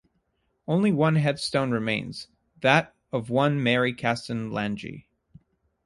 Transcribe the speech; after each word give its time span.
Only 0.67 0.91
one 0.91 1.17
headstone 1.17 1.69
remains, 1.69 2.27
that 2.63 2.95
of 3.11 3.29
one 3.29 3.61
Mary 3.61 3.93
Caston 3.93 4.49
Langey. 4.49 5.05